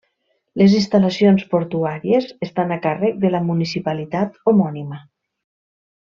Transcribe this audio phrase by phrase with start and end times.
[0.61, 4.99] Les instal·lacions portuàries estan a càrrec de la Municipalitat homònima.